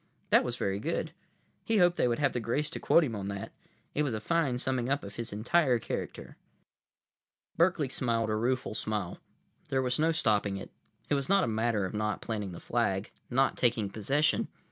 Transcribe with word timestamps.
That 0.31 0.43
was 0.43 0.57
very 0.57 0.79
good. 0.79 1.13
He 1.63 1.77
hoped 1.77 1.95
they 1.95 2.07
would 2.07 2.17
have 2.17 2.33
the 2.33 2.39
grace 2.39 2.71
to 2.71 2.79
quote 2.79 3.03
him 3.03 3.15
on 3.15 3.27
that. 3.27 3.51
It 3.93 4.01
was 4.01 4.15
a 4.15 4.19
fine 4.19 4.57
summing 4.57 4.89
up 4.89 5.03
of 5.03 5.13
his 5.13 5.31
entire 5.31 5.77
character. 5.77 6.37
Berkeley 7.55 7.87
smiled 7.87 8.31
a 8.31 8.35
rueful 8.35 8.73
smile. 8.73 9.19
There 9.69 9.83
was 9.83 9.99
no 9.99 10.11
stopping 10.11 10.57
it. 10.57 10.71
It 11.09 11.13
was 11.13 11.29
not 11.29 11.43
a 11.43 11.47
matter 11.47 11.85
of 11.85 11.93
not 11.93 12.19
planting 12.19 12.51
the 12.51 12.59
flag, 12.59 13.11
not 13.29 13.57
taking 13.57 13.91
possession. 13.91 14.47